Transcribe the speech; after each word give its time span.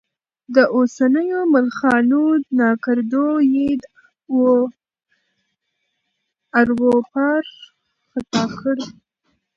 د 0.55 0.57
اوسنيو 0.75 1.39
ملخانو 1.53 2.23
ناکردو 2.59 3.27
یې 3.53 3.69
واروپار 6.55 7.41
ختا 8.11 8.43
کړ. 8.59 8.77